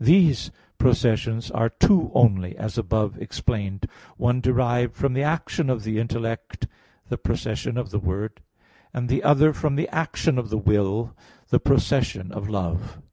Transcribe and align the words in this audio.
These 0.00 0.50
processions 0.78 1.48
are 1.52 1.68
two 1.68 2.10
only, 2.12 2.56
as 2.56 2.76
above 2.76 3.16
explained 3.22 3.82
(Q. 3.82 3.88
27, 3.88 3.88
A. 3.88 4.08
5), 4.08 4.14
one 4.20 4.40
derived 4.40 4.94
from 4.96 5.12
the 5.14 5.22
action 5.22 5.70
of 5.70 5.84
the 5.84 6.00
intellect, 6.00 6.66
the 7.08 7.16
procession 7.16 7.78
of 7.78 7.90
the 7.90 8.00
Word; 8.00 8.40
and 8.92 9.08
the 9.08 9.22
other 9.22 9.52
from 9.52 9.76
the 9.76 9.86
action 9.94 10.38
of 10.38 10.50
the 10.50 10.58
will, 10.58 11.14
the 11.50 11.60
procession 11.60 12.32
of 12.32 12.48
love. 12.48 12.98